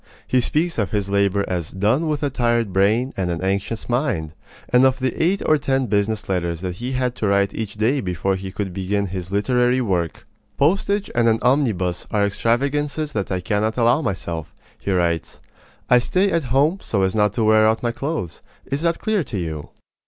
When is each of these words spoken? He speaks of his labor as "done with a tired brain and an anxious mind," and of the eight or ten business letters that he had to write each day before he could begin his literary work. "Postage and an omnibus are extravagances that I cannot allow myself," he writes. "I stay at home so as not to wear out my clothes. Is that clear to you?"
He 0.25 0.41
speaks 0.41 0.79
of 0.79 0.89
his 0.89 1.11
labor 1.11 1.45
as 1.47 1.69
"done 1.69 2.07
with 2.07 2.23
a 2.23 2.31
tired 2.31 2.73
brain 2.73 3.13
and 3.15 3.29
an 3.29 3.39
anxious 3.43 3.87
mind," 3.87 4.31
and 4.69 4.83
of 4.83 4.97
the 4.97 5.13
eight 5.23 5.43
or 5.45 5.59
ten 5.59 5.85
business 5.85 6.27
letters 6.27 6.61
that 6.61 6.77
he 6.77 6.93
had 6.93 7.13
to 7.17 7.27
write 7.27 7.53
each 7.53 7.75
day 7.75 8.01
before 8.01 8.35
he 8.35 8.51
could 8.51 8.73
begin 8.73 9.05
his 9.13 9.31
literary 9.31 9.79
work. 9.79 10.25
"Postage 10.57 11.11
and 11.13 11.29
an 11.29 11.37
omnibus 11.43 12.07
are 12.09 12.25
extravagances 12.25 13.13
that 13.13 13.31
I 13.31 13.41
cannot 13.41 13.77
allow 13.77 14.01
myself," 14.01 14.55
he 14.79 14.89
writes. 14.91 15.39
"I 15.87 15.99
stay 15.99 16.31
at 16.31 16.45
home 16.45 16.79
so 16.81 17.03
as 17.03 17.13
not 17.13 17.33
to 17.33 17.43
wear 17.43 17.67
out 17.67 17.83
my 17.83 17.91
clothes. 17.91 18.41
Is 18.65 18.81
that 18.81 18.97
clear 18.97 19.23
to 19.25 19.37
you?" 19.37 19.69